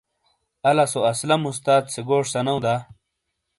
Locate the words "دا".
2.63-2.75